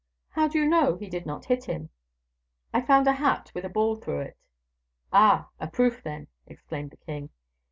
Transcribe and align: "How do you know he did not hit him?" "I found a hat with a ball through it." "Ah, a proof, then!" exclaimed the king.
"How 0.29 0.47
do 0.47 0.57
you 0.57 0.67
know 0.67 0.95
he 0.95 1.07
did 1.07 1.27
not 1.27 1.45
hit 1.45 1.65
him?" 1.65 1.91
"I 2.73 2.81
found 2.81 3.05
a 3.05 3.11
hat 3.13 3.51
with 3.53 3.65
a 3.65 3.69
ball 3.69 3.95
through 3.97 4.21
it." 4.21 4.37
"Ah, 5.13 5.49
a 5.59 5.67
proof, 5.67 6.01
then!" 6.01 6.25
exclaimed 6.47 6.89
the 6.89 6.97
king. 6.97 7.29